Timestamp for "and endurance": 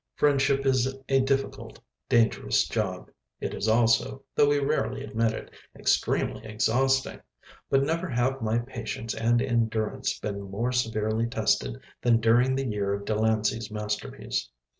9.13-10.17